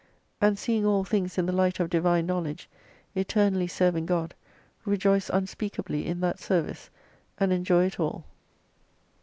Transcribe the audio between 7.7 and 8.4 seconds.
it all.